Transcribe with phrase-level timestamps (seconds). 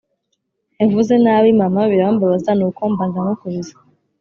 [0.79, 3.75] Yavuze nabi Mama birambabaza nuko mba ndamukubise